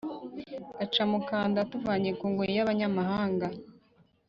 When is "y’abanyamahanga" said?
2.57-3.47